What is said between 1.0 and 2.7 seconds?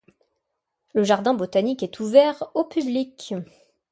jardin botanique est ouvert au